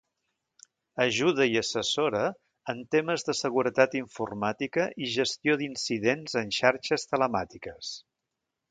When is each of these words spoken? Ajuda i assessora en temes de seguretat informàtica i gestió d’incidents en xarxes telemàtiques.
Ajuda 1.03 1.45
i 1.55 1.59
assessora 1.61 2.21
en 2.73 2.81
temes 2.95 3.27
de 3.29 3.37
seguretat 3.41 3.95
informàtica 4.01 4.89
i 5.09 5.15
gestió 5.19 5.61
d’incidents 5.63 6.41
en 6.45 6.55
xarxes 6.63 7.09
telemàtiques. 7.13 7.97